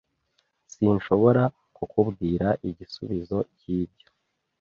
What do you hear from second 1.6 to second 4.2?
kukubwira igisubizo cyibyo.